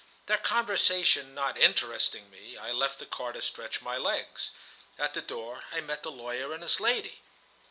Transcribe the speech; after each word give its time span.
Their 0.25 0.39
conversation 0.39 1.35
not 1.35 1.59
interesting 1.59 2.31
me, 2.31 2.57
I 2.57 2.71
left 2.71 2.97
the 2.97 3.05
car 3.05 3.33
to 3.33 3.39
stretch 3.43 3.83
my 3.83 3.97
legs. 3.99 4.49
At 4.97 5.13
the 5.13 5.21
door 5.21 5.61
I 5.71 5.79
met 5.81 6.01
the 6.01 6.09
lawyer 6.09 6.53
and 6.53 6.63
his 6.63 6.79
lady. 6.79 7.21